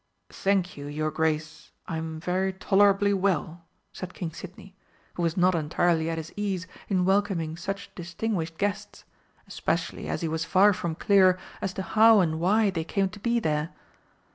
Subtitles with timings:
[0.33, 4.75] "Thank you, your Grace, I'm very tolerably well," said King Sidney,
[5.13, 9.03] who was not entirely at his ease in welcoming such distinguished guests
[9.47, 13.19] especially as he was far from clear as to how and why they came to
[13.19, 13.73] be there.